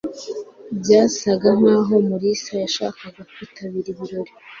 byasaga 0.79 1.49
nkaho 1.59 1.93
mulisa 2.07 2.51
yashakaga 2.63 3.21
kwitabira 3.31 3.87
ibirori 3.93 4.31